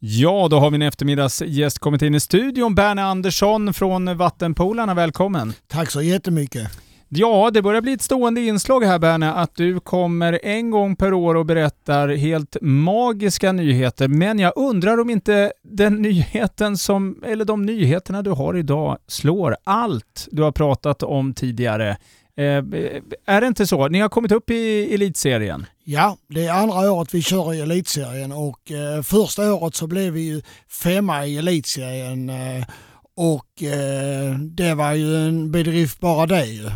Ja, 0.00 0.48
då 0.50 0.58
har 0.58 0.70
vi 0.70 0.74
en 0.74 0.82
eftermiddagsgäst 0.82 1.78
kommit 1.78 2.02
in 2.02 2.14
i 2.14 2.20
studion. 2.20 2.74
Berne 2.74 3.04
Andersson 3.04 3.74
från 3.74 4.16
Vattenpolarna, 4.16 4.94
välkommen! 4.94 5.52
Tack 5.66 5.90
så 5.90 6.02
jättemycket! 6.02 6.70
Ja, 7.08 7.50
det 7.54 7.62
börjar 7.62 7.80
bli 7.80 7.92
ett 7.92 8.02
stående 8.02 8.40
inslag 8.40 8.84
här 8.84 8.98
Berne, 8.98 9.32
att 9.32 9.54
du 9.54 9.80
kommer 9.80 10.40
en 10.42 10.70
gång 10.70 10.96
per 10.96 11.12
år 11.12 11.34
och 11.34 11.46
berättar 11.46 12.08
helt 12.08 12.56
magiska 12.60 13.52
nyheter. 13.52 14.08
Men 14.08 14.38
jag 14.38 14.52
undrar 14.56 15.00
om 15.00 15.10
inte 15.10 15.52
den 15.62 15.94
nyheten 15.94 16.76
som, 16.76 17.22
eller 17.26 17.44
de 17.44 17.66
nyheterna 17.66 18.22
du 18.22 18.30
har 18.30 18.56
idag 18.56 18.98
slår 19.06 19.56
allt 19.64 20.28
du 20.30 20.42
har 20.42 20.52
pratat 20.52 21.02
om 21.02 21.34
tidigare. 21.34 21.96
Eh, 22.38 22.64
är 23.26 23.40
det 23.40 23.46
inte 23.46 23.66
så? 23.66 23.88
Ni 23.88 24.00
har 24.00 24.08
kommit 24.08 24.32
upp 24.32 24.50
i 24.50 24.94
elitserien? 24.94 25.66
Ja, 25.84 26.16
det 26.28 26.46
är 26.46 26.52
andra 26.52 26.92
året 26.92 27.14
vi 27.14 27.22
kör 27.22 27.54
i 27.54 27.60
elitserien 27.60 28.32
och 28.32 28.72
eh, 28.72 29.02
första 29.02 29.54
året 29.54 29.74
så 29.74 29.86
blev 29.86 30.12
vi 30.12 30.20
ju 30.20 30.42
femma 30.82 31.26
i 31.26 31.38
elitserien 31.38 32.30
eh, 32.30 32.64
och 33.16 33.62
eh, 33.62 34.34
det 34.38 34.74
var 34.74 34.92
ju 34.92 35.16
en 35.28 35.52
bedrift 35.52 36.00
bara 36.00 36.26
det 36.26 36.46
ju. 36.46 36.70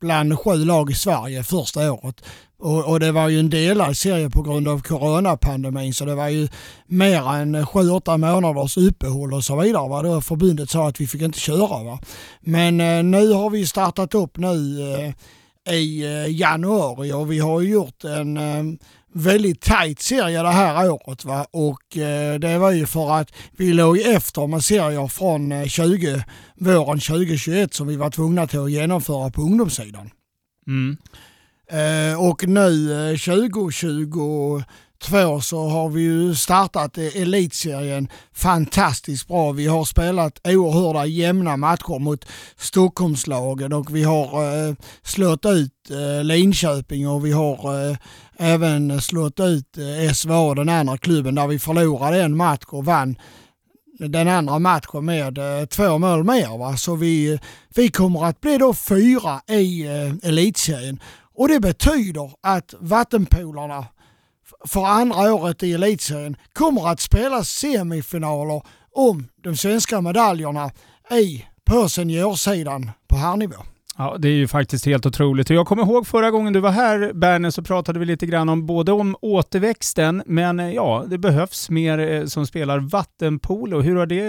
Bland 0.00 0.38
sju 0.38 0.64
lag 0.64 0.90
i 0.90 0.94
Sverige 0.94 1.42
första 1.44 1.92
året. 1.92 2.24
Och, 2.60 2.84
och, 2.88 3.00
det 3.00 3.12
var 3.12 3.28
ju 3.28 3.38
en 3.38 3.50
delad 3.50 3.96
serie 3.96 4.30
på 4.30 4.42
grund 4.42 4.68
av 4.68 4.82
coronapandemin 4.82 5.94
så 5.94 6.04
det 6.04 6.14
var 6.14 6.28
ju 6.28 6.48
mer 6.86 7.34
än 7.34 7.66
sju, 7.66 7.90
åtta 7.90 8.16
månaders 8.16 8.76
uppehåll 8.76 9.34
och 9.34 9.44
så 9.44 9.60
vidare. 9.60 9.88
Va? 9.88 10.02
Då 10.02 10.20
förbundet 10.20 10.70
sa 10.70 10.88
att 10.88 11.00
vi 11.00 11.06
fick 11.06 11.22
inte 11.22 11.40
köra. 11.40 11.84
Va? 11.84 11.98
Men 12.40 12.80
eh, 12.80 13.02
nu 13.02 13.32
har 13.32 13.50
vi 13.50 13.66
startat 13.66 14.14
upp 14.14 14.36
nu 14.36 14.80
eh, 14.94 15.74
i 15.74 16.02
eh, 16.02 16.36
januari 16.36 17.12
och 17.12 17.32
vi 17.32 17.38
har 17.38 17.60
gjort 17.60 18.04
en 18.04 18.36
eh, 18.36 18.64
väldigt 19.12 19.60
tajt 19.60 20.00
serie 20.00 20.42
det 20.42 20.48
här 20.48 20.90
året. 20.90 21.24
Va? 21.24 21.46
Och 21.50 21.96
eh, 21.96 22.38
det 22.38 22.58
var 22.58 22.70
ju 22.70 22.86
för 22.86 23.20
att 23.20 23.32
vi 23.56 23.72
låg 23.72 23.98
efter 23.98 24.46
med 24.46 24.64
serier 24.64 25.06
från 25.06 25.52
eh, 25.52 25.66
20, 25.66 26.24
våren 26.54 27.00
2021 27.00 27.74
som 27.74 27.86
vi 27.86 27.96
var 27.96 28.10
tvungna 28.10 28.46
till 28.46 28.60
att 28.60 28.70
genomföra 28.70 29.30
på 29.30 29.42
ungdomssidan. 29.42 30.10
Mm. 30.66 30.96
Eh, 31.70 32.20
och 32.28 32.48
nu 32.48 32.92
eh, 33.10 33.16
2022 33.16 34.62
så 35.40 35.68
har 35.68 35.88
vi 35.88 36.00
ju 36.02 36.34
startat 36.34 36.98
eh, 36.98 37.16
elitserien 37.16 38.08
fantastiskt 38.34 39.28
bra. 39.28 39.52
Vi 39.52 39.66
har 39.66 39.84
spelat 39.84 40.40
oerhörda 40.44 41.06
jämna 41.06 41.56
matcher 41.56 41.98
mot 41.98 42.24
Stockholmslagen 42.56 43.72
och 43.72 43.96
vi 43.96 44.02
har 44.02 44.44
eh, 44.68 44.74
slått 45.02 45.46
ut 45.46 45.90
eh, 45.90 46.24
Linköping 46.24 47.08
och 47.08 47.26
vi 47.26 47.32
har 47.32 47.88
eh, 47.90 47.96
även 48.38 49.00
slått 49.00 49.40
ut 49.40 49.78
eh, 49.78 50.12
SVA, 50.12 50.54
den 50.54 50.68
andra 50.68 50.98
klubben, 50.98 51.34
där 51.34 51.46
vi 51.46 51.58
förlorade 51.58 52.22
en 52.22 52.36
match 52.36 52.64
och 52.66 52.84
vann 52.84 53.16
den 54.08 54.28
andra 54.28 54.58
matchen 54.58 55.04
med 55.04 55.38
eh, 55.38 55.66
två 55.66 55.98
mål 55.98 56.24
mer. 56.24 56.58
Va? 56.58 56.76
Så 56.76 56.94
vi, 56.94 57.38
vi 57.74 57.90
kommer 57.90 58.24
att 58.24 58.40
bli 58.40 58.58
då 58.58 58.74
fyra 58.74 59.40
i 59.48 59.86
eh, 59.86 60.28
elitserien. 60.28 61.00
Och 61.34 61.48
det 61.48 61.60
betyder 61.60 62.32
att 62.40 62.74
vattenpolarna 62.80 63.86
för 64.66 64.84
andra 64.84 65.34
året 65.34 65.62
i 65.62 65.72
elitserien 65.72 66.36
kommer 66.52 66.88
att 66.88 67.00
spela 67.00 67.44
semifinaler 67.44 68.62
om 68.92 69.28
de 69.42 69.56
svenska 69.56 70.00
medaljerna 70.00 70.70
i 71.10 71.44
på 71.64 71.88
seniorsidan 71.88 72.90
på 73.08 73.16
herrnivå. 73.16 73.56
Ja, 74.00 74.16
det 74.18 74.28
är 74.28 74.32
ju 74.32 74.48
faktiskt 74.48 74.86
helt 74.86 75.06
otroligt. 75.06 75.50
Jag 75.50 75.66
kommer 75.66 75.82
ihåg 75.82 76.06
förra 76.06 76.30
gången 76.30 76.52
du 76.52 76.60
var 76.60 76.70
här, 76.70 77.12
Berner, 77.14 77.50
så 77.50 77.62
pratade 77.62 77.98
vi 77.98 78.06
lite 78.06 78.26
grann 78.26 78.48
om 78.48 78.66
både 78.66 78.92
om 78.92 79.16
återväxten, 79.20 80.22
men 80.26 80.60
eh, 80.60 80.70
ja, 80.70 81.04
det 81.06 81.18
behövs 81.18 81.70
mer 81.70 81.98
eh, 81.98 82.24
som 82.24 82.46
spelar 82.46 82.78
vattenpolo. 82.78 83.80
Hur 83.80 83.96
har 83.96 84.06
det 84.06 84.20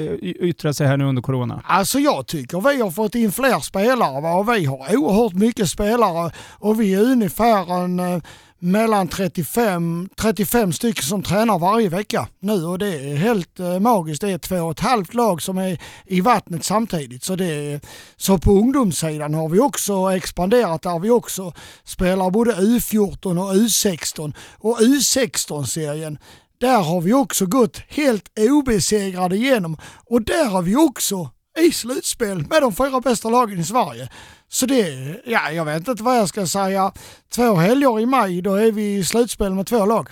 eh, 0.00 0.48
yttrat 0.48 0.76
sig 0.76 0.86
här 0.86 0.96
nu 0.96 1.04
under 1.04 1.22
corona? 1.22 1.62
Alltså 1.64 1.98
jag 1.98 2.26
tycker 2.26 2.70
vi 2.70 2.82
har 2.82 2.90
fått 2.90 3.14
in 3.14 3.32
fler 3.32 3.60
spelare 3.60 4.34
och 4.34 4.48
vi 4.48 4.64
har 4.64 4.96
oerhört 4.96 5.34
mycket 5.34 5.68
spelare 5.68 6.32
och 6.58 6.80
vi 6.80 6.94
är 6.94 7.02
ungefär 7.02 7.84
en 7.84 8.22
mellan 8.60 9.08
35, 9.08 10.08
35 10.16 10.72
stycken 10.72 11.04
som 11.04 11.22
tränar 11.22 11.58
varje 11.58 11.88
vecka 11.88 12.28
nu 12.40 12.64
och 12.64 12.78
det 12.78 12.88
är 12.88 13.16
helt 13.16 13.60
eh, 13.60 13.78
magiskt. 13.78 14.20
Det 14.20 14.30
är 14.30 14.38
två 14.38 14.56
och 14.56 14.70
ett 14.70 14.80
halvt 14.80 15.14
lag 15.14 15.42
som 15.42 15.58
är 15.58 15.80
i 16.06 16.20
vattnet 16.20 16.64
samtidigt. 16.64 17.24
Så, 17.24 17.36
det 17.36 17.46
är, 17.46 17.80
så 18.16 18.38
på 18.38 18.50
ungdomssidan 18.52 19.34
har 19.34 19.48
vi 19.48 19.60
också 19.60 20.12
expanderat 20.12 20.82
där 20.82 20.98
vi 20.98 21.10
också 21.10 21.52
spelar 21.84 22.30
både 22.30 22.52
U14 22.52 23.38
och 23.38 23.54
U16 23.54 24.34
och 24.58 24.78
U16-serien 24.78 26.18
där 26.60 26.82
har 26.82 27.00
vi 27.00 27.12
också 27.12 27.46
gått 27.46 27.82
helt 27.88 28.38
obesegrade 28.38 29.36
igenom 29.36 29.76
och 30.06 30.22
där 30.22 30.44
har 30.44 30.62
vi 30.62 30.76
också 30.76 31.30
i 31.58 31.72
slutspel 31.72 32.46
med 32.50 32.62
de 32.62 32.74
fyra 32.74 33.00
bästa 33.00 33.30
lagen 33.30 33.60
i 33.60 33.64
Sverige. 33.64 34.08
Så 34.52 34.66
det, 34.66 35.16
ja 35.24 35.52
jag 35.52 35.64
vet 35.64 35.88
inte 35.88 36.02
vad 36.02 36.18
jag 36.18 36.28
ska 36.28 36.46
säga. 36.46 36.92
Två 37.34 37.54
helger 37.54 38.00
i 38.00 38.06
maj, 38.06 38.42
då 38.42 38.54
är 38.54 38.72
vi 38.72 38.94
i 38.96 39.04
slutspel 39.04 39.54
med 39.54 39.66
två 39.66 39.86
lag. 39.86 40.08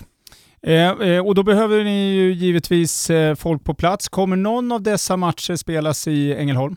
Eh, 0.62 0.90
eh, 0.90 1.26
och 1.26 1.34
då 1.34 1.42
behöver 1.42 1.84
ni 1.84 2.14
ju 2.14 2.32
givetvis 2.32 3.10
eh, 3.10 3.34
folk 3.34 3.64
på 3.64 3.74
plats. 3.74 4.08
Kommer 4.08 4.36
någon 4.36 4.72
av 4.72 4.82
dessa 4.82 5.16
matcher 5.16 5.56
spelas 5.56 6.08
i 6.08 6.34
Ängelholm? 6.34 6.76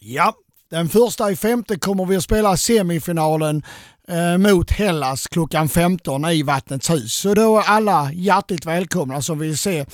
Ja, 0.00 0.34
den 0.70 0.88
första 0.88 1.30
i 1.30 1.36
femte 1.36 1.78
kommer 1.78 2.04
vi 2.04 2.16
att 2.16 2.22
spela 2.22 2.56
semifinalen 2.56 3.62
eh, 4.08 4.38
mot 4.38 4.70
Hellas 4.70 5.26
klockan 5.26 5.68
15 5.68 6.24
i 6.24 6.42
Vattnets 6.42 6.90
hus. 6.90 7.12
Så 7.12 7.34
då 7.34 7.58
är 7.58 7.62
alla 7.62 8.12
hjärtligt 8.12 8.66
välkomna 8.66 9.22
som 9.22 9.38
vill 9.38 9.58
se 9.58 9.86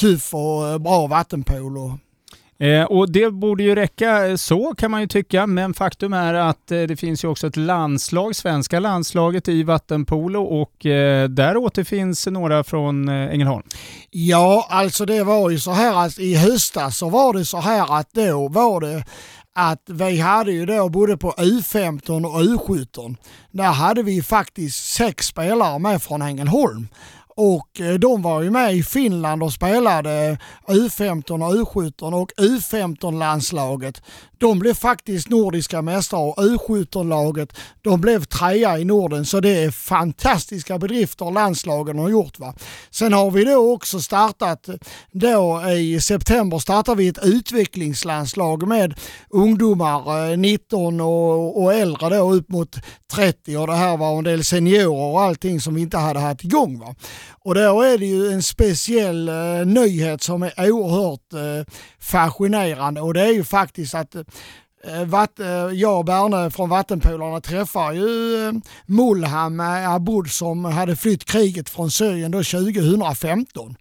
tuff 0.00 0.34
och 0.34 0.68
eh, 0.68 0.78
bra 0.78 1.06
vattenpolo 1.06 1.98
Eh, 2.62 2.84
och 2.84 3.12
det 3.12 3.30
borde 3.30 3.62
ju 3.62 3.74
räcka 3.74 4.26
eh, 4.26 4.36
så 4.36 4.74
kan 4.74 4.90
man 4.90 5.00
ju 5.00 5.06
tycka, 5.06 5.46
men 5.46 5.74
faktum 5.74 6.12
är 6.12 6.34
att 6.34 6.70
eh, 6.70 6.82
det 6.82 6.96
finns 6.96 7.24
ju 7.24 7.28
också 7.28 7.46
ett 7.46 7.56
landslag, 7.56 8.36
svenska 8.36 8.80
landslaget 8.80 9.48
i 9.48 9.62
vattenpolo 9.62 10.42
och 10.42 10.86
eh, 10.86 11.28
där 11.28 11.56
återfinns 11.56 12.26
några 12.26 12.64
från 12.64 13.08
eh, 13.08 13.14
Ängelholm. 13.14 13.62
Ja, 14.10 14.66
alltså 14.70 15.06
det 15.06 15.22
var 15.22 15.50
ju 15.50 15.58
så 15.58 15.70
här 15.70 16.06
att 16.06 16.18
i 16.18 16.34
höstas 16.34 16.98
så 16.98 17.08
var 17.08 17.34
det 17.34 17.44
så 17.44 17.58
här 17.58 17.98
att 17.98 18.12
då 18.12 18.48
var 18.48 18.80
det 18.80 19.04
att 19.54 19.82
vi 19.86 20.20
hade 20.20 20.52
ju 20.52 20.66
då 20.66 20.88
både 20.88 21.16
på 21.16 21.32
U15 21.32 22.24
och 22.24 22.42
U17, 22.42 23.16
där 23.50 23.72
hade 23.72 24.02
vi 24.02 24.22
faktiskt 24.22 24.94
sex 24.94 25.26
spelare 25.26 25.78
med 25.78 26.02
från 26.02 26.22
Ängelholm 26.22 26.88
och 27.42 27.80
eh, 27.80 27.94
de 27.94 28.22
var 28.22 28.42
ju 28.42 28.50
med 28.50 28.74
i 28.74 28.82
Finland 28.82 29.42
och 29.42 29.52
spelade 29.52 30.38
U15 30.66 31.46
och 31.46 31.74
U17 31.74 32.22
och 32.22 32.32
U15-landslaget 32.36 34.02
de 34.42 34.58
blev 34.58 34.74
faktiskt 34.74 35.28
nordiska 35.28 35.82
mästare 35.82 36.20
och 36.20 36.38
U17-laget 36.38 37.52
de 37.82 38.00
blev 38.00 38.24
trea 38.24 38.78
i 38.78 38.84
Norden 38.84 39.26
så 39.26 39.40
det 39.40 39.64
är 39.64 39.70
fantastiska 39.70 40.78
bedrifter 40.78 41.30
landslagen 41.30 41.98
har 41.98 42.08
gjort. 42.08 42.38
Va? 42.38 42.54
Sen 42.90 43.12
har 43.12 43.30
vi 43.30 43.44
då 43.44 43.72
också 43.72 44.00
startat, 44.00 44.68
då 45.12 45.62
i 45.70 46.00
september 46.00 46.58
startar 46.58 46.94
vi 46.94 47.08
ett 47.08 47.24
utvecklingslandslag 47.24 48.68
med 48.68 48.94
ungdomar 49.30 50.30
eh, 50.30 50.38
19 50.38 51.00
och, 51.00 51.62
och 51.62 51.74
äldre 51.74 52.08
då 52.08 52.32
upp 52.32 52.48
mot 52.48 52.76
30 53.12 53.56
och 53.56 53.66
det 53.66 53.74
här 53.74 53.96
var 53.96 54.18
en 54.18 54.24
del 54.24 54.44
seniorer 54.44 55.12
och 55.12 55.20
allting 55.20 55.60
som 55.60 55.74
vi 55.74 55.80
inte 55.80 55.98
hade 55.98 56.20
haft 56.20 56.44
igång. 56.44 56.78
Va? 56.78 56.94
Och 57.44 57.54
då 57.54 57.82
är 57.82 57.98
det 57.98 58.06
ju 58.06 58.32
en 58.32 58.42
speciell 58.42 59.28
eh, 59.28 59.66
nyhet 59.66 60.22
som 60.22 60.42
är 60.42 60.70
oerhört 60.70 61.32
eh, 61.32 61.74
fascinerande 62.00 63.00
och 63.00 63.14
det 63.14 63.22
är 63.22 63.32
ju 63.32 63.44
faktiskt 63.44 63.94
att 63.94 64.14
eh, 64.14 65.04
Vatt, 65.06 65.40
eh, 65.40 65.46
jag 65.72 65.98
och 65.98 66.04
Berne 66.04 66.50
från 66.50 66.68
Vattenpolarna 66.68 67.40
träffar 67.40 67.92
ju 67.92 68.46
eh, 68.46 68.52
Mulham 68.86 69.60
eh, 69.60 69.90
Abud 69.90 70.30
som 70.30 70.64
hade 70.64 70.96
flytt 70.96 71.24
kriget 71.24 71.70
från 71.70 71.90
Syrien 71.90 72.30
då 72.30 72.42
2015. 72.42 73.76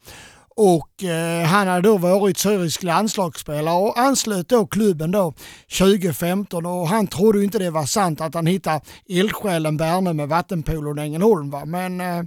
Och 0.64 1.04
eh, 1.04 1.46
han 1.46 1.68
hade 1.68 1.82
då 1.82 1.98
varit 1.98 2.38
syrisk 2.38 2.84
landslagsspelare 2.84 3.76
och 3.76 4.00
anslöt 4.00 4.50
då 4.50 4.66
klubben 4.66 5.12
då 5.12 5.34
2015 5.78 6.66
och 6.66 6.88
han 6.88 7.08
trodde 7.08 7.44
inte 7.44 7.60
det 7.60 7.70
var 7.70 7.86
sant 7.86 8.22
att 8.22 8.34
han 8.34 8.46
hittade 8.46 8.82
eldsjälen 9.10 9.78
Berne 9.78 10.14
med 10.14 10.30
vattenpolon 10.30 11.00
Ängelholm. 11.00 11.50
Va? 11.50 11.66
Men 11.66 12.02
eh, 12.02 12.24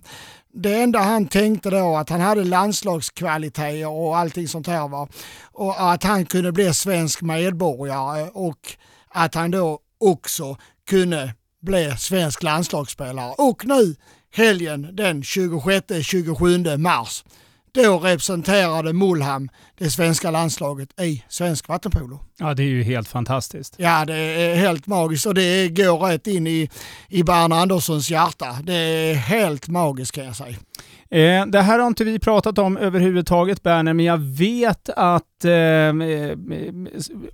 det 0.54 0.74
enda 0.74 0.98
han 0.98 1.26
tänkte 1.26 1.70
då 1.70 1.96
att 1.96 2.08
han 2.08 2.20
hade 2.20 2.44
landslagskvaliteter 2.44 3.88
och 3.88 4.18
allting 4.18 4.48
sånt 4.48 4.66
här 4.66 4.88
va. 4.88 5.08
Och 5.52 5.92
att 5.92 6.02
han 6.02 6.26
kunde 6.26 6.52
bli 6.52 6.74
svensk 6.74 7.22
medborgare 7.22 8.30
och 8.32 8.76
att 9.08 9.34
han 9.34 9.50
då 9.50 9.78
också 10.00 10.56
kunde 10.88 11.34
bli 11.62 11.94
svensk 11.98 12.42
landslagsspelare. 12.42 13.34
Och 13.38 13.66
nu 13.66 13.96
helgen 14.32 14.96
den 14.96 15.22
26-27 15.22 16.76
mars 16.76 17.24
då 17.74 17.98
representerade 17.98 18.92
Mulham 18.92 19.48
det 19.78 19.90
svenska 19.90 20.30
landslaget 20.30 21.00
i 21.00 21.24
svensk 21.28 21.68
vattenpolo. 21.68 22.20
Ja, 22.38 22.54
det 22.54 22.62
är 22.62 22.68
ju 22.68 22.82
helt 22.82 23.08
fantastiskt. 23.08 23.74
Ja, 23.78 24.04
det 24.04 24.16
är 24.16 24.54
helt 24.56 24.86
magiskt 24.86 25.26
och 25.26 25.34
det 25.34 25.68
går 25.68 25.98
rätt 25.98 26.26
in 26.26 26.46
i, 26.46 26.70
i 27.08 27.22
Berne 27.22 27.54
Anderssons 27.54 28.10
hjärta. 28.10 28.58
Det 28.62 28.74
är 28.74 29.14
helt 29.14 29.68
magiskt 29.68 30.12
kan 30.12 30.24
jag 30.24 30.36
säga. 30.36 30.56
Eh, 31.10 31.46
det 31.46 31.60
här 31.60 31.78
har 31.78 31.86
inte 31.86 32.04
vi 32.04 32.18
pratat 32.18 32.58
om 32.58 32.76
överhuvudtaget 32.76 33.62
Berner, 33.62 33.92
men 33.92 34.04
jag 34.04 34.18
vet 34.18 34.88
att 34.88 35.44
eh, 35.44 35.52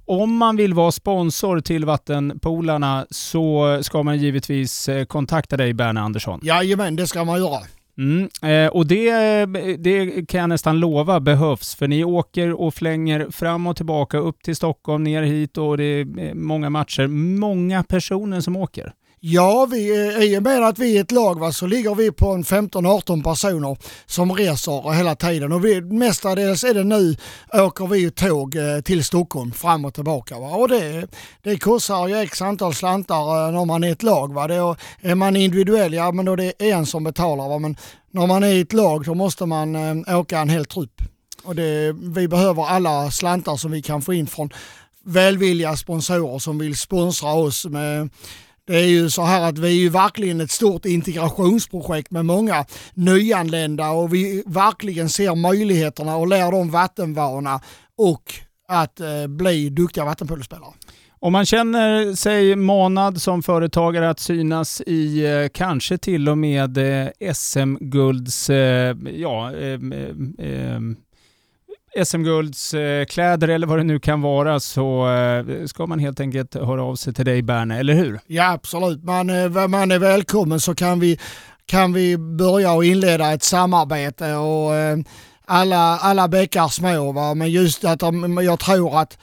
om 0.07 0.37
man 0.37 0.57
vill 0.57 0.75
vara 0.75 0.93
sponsor 0.93 1.61
till 1.61 1.85
Vattenpolarna 1.85 3.07
så 3.11 3.79
ska 3.83 4.03
man 4.03 4.19
givetvis 4.19 4.89
eh, 4.89 5.05
kontakta 5.05 5.57
dig 5.57 5.73
Berner 5.73 6.01
Andersson. 6.01 6.41
Jajamän, 6.43 6.97
det 6.97 7.07
ska 7.07 7.25
man 7.25 7.39
göra. 7.39 7.61
Mm, 8.01 8.29
eh, 8.43 8.71
och 8.71 8.87
det, 8.87 9.47
det 9.77 10.27
kan 10.29 10.41
jag 10.41 10.49
nästan 10.49 10.81
lova 10.81 11.21
behövs, 11.21 11.75
för 11.75 11.89
ni 11.89 12.05
åker 12.05 12.53
och 12.53 12.75
flänger 12.75 13.31
fram 13.31 13.67
och 13.67 13.77
tillbaka 13.77 14.19
upp 14.19 14.43
till 14.43 14.57
Stockholm, 14.57 15.05
ner 15.05 15.23
hit 15.23 15.59
och 15.59 15.77
det 15.77 15.85
är 15.85 16.19
eh, 16.19 16.35
många 16.35 16.71
matcher. 16.71 17.07
Många 17.07 17.83
personer 17.83 18.41
som 18.41 18.57
åker. 18.57 18.93
Ja, 19.23 19.67
vi, 19.71 20.09
eh, 20.09 20.23
i 20.25 20.39
och 20.39 20.43
med 20.43 20.63
att 20.63 20.79
vi 20.79 20.97
är 20.97 21.01
ett 21.01 21.11
lag 21.11 21.41
va, 21.41 21.53
så 21.53 21.67
ligger 21.67 21.95
vi 21.95 22.13
på 22.13 22.29
en 22.29 22.45
15-18 22.45 23.23
personer 23.23 23.77
som 24.07 24.33
reser 24.33 24.93
hela 24.93 25.15
tiden 25.15 25.53
och 25.53 25.65
vi, 25.65 25.81
mestadels 25.81 26.65
är 26.65 26.75
det 26.75 26.85
nu 26.85 27.17
åker 27.53 27.87
vi 27.87 28.11
tåg 28.11 28.57
eh, 28.57 28.81
till 28.81 29.05
Stockholm 29.05 29.53
fram 29.53 29.85
och 29.85 29.95
tillbaka. 29.95 30.39
Va? 30.39 30.49
Och 30.49 30.69
det, 30.69 31.07
det 31.43 31.59
kostar 31.59 32.09
ju 32.09 32.17
x 32.17 32.43
antal 32.43 32.75
slantar 32.75 33.47
eh, 33.47 33.53
när 33.53 33.65
man 33.65 33.85
är 33.85 33.93
ett 33.93 34.03
lag. 34.03 34.35
Va? 34.35 34.47
Det 34.47 34.55
är, 35.01 35.15
man 35.15 35.37
individuell, 35.37 35.95
ja 35.95 36.13
men 36.13 36.25
då 36.25 36.37
det 36.37 36.53
är 36.59 36.75
en 36.75 36.87
som 36.87 37.05
betalar. 37.05 37.49
Va? 37.49 37.59
Men 37.59 37.77
när 38.11 38.27
man 38.27 38.45
är 38.45 38.61
ett 38.61 38.73
lag 38.73 39.05
då 39.05 39.15
måste 39.15 39.47
man 39.47 39.77
åka 40.09 40.39
en 40.39 40.49
hel 40.49 40.65
trupp. 40.65 41.03
Och 41.43 41.55
det, 41.55 41.93
vi 41.93 42.29
behöver 42.29 42.67
alla 42.67 43.11
slantar 43.11 43.57
som 43.57 43.71
vi 43.71 43.83
kan 43.83 44.03
få 44.03 44.15
in 44.15 44.27
från 44.27 44.51
välvilliga 45.05 45.77
sponsorer 45.77 46.39
som 46.39 46.59
vill 46.59 46.77
sponsra 46.77 47.33
oss 47.33 47.67
med 47.67 48.11
det 48.71 48.81
är 48.81 48.89
ju 48.89 49.11
så 49.11 49.23
här 49.23 49.49
att 49.49 49.59
vi 49.59 49.69
är 49.69 49.83
ju 49.83 49.89
verkligen 49.89 50.41
ett 50.41 50.51
stort 50.51 50.85
integrationsprojekt 50.85 52.11
med 52.11 52.25
många 52.25 52.65
nyanlända 52.95 53.91
och 53.91 54.15
vi 54.15 54.43
verkligen 54.47 55.09
ser 55.09 55.35
möjligheterna 55.35 56.17
och 56.17 56.29
lär 56.29 56.53
dem 56.53 56.71
vattenvana 56.71 57.61
och 57.97 58.35
att 58.69 59.01
eh, 59.01 59.27
bli 59.29 59.71
duktiga 59.71 60.05
vattenpolospelare. 60.05 60.73
Om 61.19 61.33
man 61.33 61.47
känner 61.47 62.15
sig 62.15 62.57
manad 62.57 63.23
som 63.23 63.43
företagare 63.43 64.11
att 64.11 64.21
synas 64.21 64.81
i 64.87 65.27
eh, 65.27 65.49
kanske 65.55 65.99
till 65.99 66.29
och 66.29 66.39
med 66.39 66.79
eh, 66.79 67.33
SM-gulds, 67.35 68.51
eh, 68.51 68.97
ja, 69.15 69.53
eh, 69.53 69.81
eh, 69.93 70.47
eh 70.47 70.81
SM-guldskläder 72.05 73.49
eller 73.49 73.67
vad 73.67 73.79
det 73.79 73.85
nu 73.85 73.99
kan 73.99 74.21
vara 74.23 74.61
så 74.61 75.09
eh, 75.09 75.67
ska 75.67 75.87
man 75.87 75.99
helt 75.99 76.21
enkelt 76.21 76.55
höra 76.55 76.85
av 76.85 76.97
sig 76.97 77.15
till 77.15 77.25
dig 77.25 77.43
Berne, 77.43 77.79
eller 77.79 77.95
hur? 77.95 78.21
Ja 78.27 78.53
absolut, 78.53 79.05
man, 79.05 79.31
eh, 79.31 79.37
är, 79.37 79.69
man 79.69 79.93
är 79.93 79.99
välkommen 79.99 80.61
så 80.61 80.75
kan 80.75 81.01
vi, 81.01 81.19
kan 81.67 81.93
vi 81.93 82.19
börja 82.19 82.73
och 82.73 82.85
inleda 82.85 83.33
ett 83.33 83.43
samarbete 83.43 84.35
och 84.35 84.75
eh, 84.75 84.99
alla, 85.45 85.99
alla 85.99 86.29
bäckar 86.29 86.69
små. 86.69 87.13
Va? 87.13 87.35
Men 87.35 87.51
just 87.51 87.85
att 87.85 88.03
jag 88.45 88.61
tror 88.61 89.01
att 89.01 89.19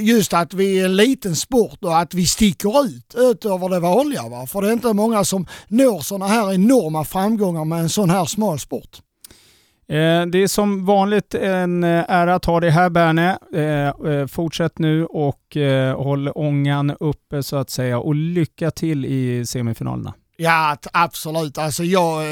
just 0.00 0.34
att 0.34 0.54
vi 0.54 0.80
är 0.80 0.84
en 0.84 0.96
liten 0.96 1.36
sport 1.36 1.84
och 1.84 1.98
att 1.98 2.14
vi 2.14 2.26
sticker 2.26 2.84
ut 2.86 3.14
utöver 3.16 3.68
det 3.68 3.80
vanliga. 3.80 4.28
Va? 4.28 4.46
För 4.46 4.62
det 4.62 4.68
är 4.68 4.72
inte 4.72 4.92
många 4.92 5.24
som 5.24 5.46
når 5.68 6.00
sådana 6.00 6.26
här 6.26 6.52
enorma 6.52 7.04
framgångar 7.04 7.64
med 7.64 7.80
en 7.80 7.88
sån 7.88 8.10
här 8.10 8.24
smal 8.24 8.58
sport. 8.58 9.00
Eh, 9.90 10.26
det 10.26 10.42
är 10.42 10.46
som 10.46 10.84
vanligt 10.84 11.34
en 11.34 11.84
eh, 11.84 12.04
ära 12.08 12.34
att 12.34 12.44
ha 12.44 12.60
dig 12.60 12.70
här 12.70 12.90
Berne. 12.90 13.38
Eh, 13.54 14.26
fortsätt 14.26 14.78
nu 14.78 15.04
och 15.04 15.56
håll 15.96 16.28
ångan 16.28 16.96
uppe 17.00 17.42
så 17.42 17.56
att 17.56 17.70
säga 17.70 17.98
och 17.98 18.14
lycka 18.14 18.70
till 18.70 19.04
i 19.04 19.46
semifinalerna. 19.46 20.14
Ja, 20.36 20.76
absolut. 20.92 21.58
Alltså 21.58 21.84
jag, 21.84 22.24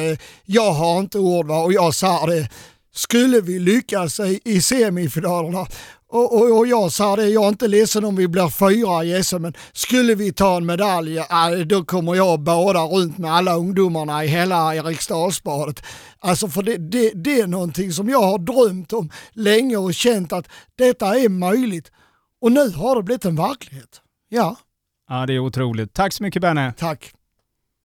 jag 0.44 0.73
har 0.73 0.99
inte 0.99 1.19
ord 1.19 1.50
och 1.50 1.73
jag 1.73 1.94
säger 1.94 2.26
det. 2.26 2.49
Skulle 2.94 3.41
vi 3.41 3.58
lyckas 3.58 4.20
i 4.44 4.62
semifinalerna 4.62 5.67
och, 6.08 6.37
och, 6.37 6.58
och, 6.58 6.67
jag 6.67 6.93
sa 6.93 7.17
det, 7.17 7.29
jag 7.29 7.44
är 7.44 7.49
inte 7.49 7.69
ledsen 7.69 8.05
om 8.05 8.17
vi 8.17 8.29
blir 8.29 8.49
fyra 8.49 9.05
i 9.05 9.25
SM, 9.25 9.37
men 9.37 9.55
skulle 9.73 10.14
vi 10.14 10.32
ta 10.32 10.56
en 10.56 10.67
medalj, 10.67 11.20
då 11.67 11.85
kommer 11.85 12.14
jag 12.14 12.41
bada 12.41 12.81
runt 12.81 13.19
med 13.19 13.32
alla 13.32 13.55
ungdomarna 13.55 14.25
i 14.25 14.29
hela 14.29 14.75
Eriksdalsbadet. 14.75 15.82
Alltså 16.19 16.49
för 16.49 16.62
det, 16.62 16.76
det, 16.76 17.11
det 17.14 17.41
är 17.41 17.47
någonting 17.47 17.93
som 17.93 18.08
jag 18.08 18.23
har 18.23 18.38
drömt 18.38 18.93
om 18.93 19.11
länge 19.32 19.76
och 19.76 19.94
känt 19.94 20.32
att 20.32 20.49
detta 20.79 21.19
är 21.19 21.29
möjligt. 21.29 21.91
Och 22.41 22.53
nu 22.53 22.70
har 22.70 22.97
det 22.97 23.03
blivit 23.03 23.25
en 23.25 23.37
verklighet. 23.37 24.00
Ja. 24.29 24.56
Ja, 25.08 25.26
det 25.26 25.35
är 25.35 25.38
otroligt. 25.38 25.93
Tack 25.94 26.12
så 26.12 26.23
mycket 26.23 26.43
Berne. 26.43 26.73
Tack. 26.76 27.12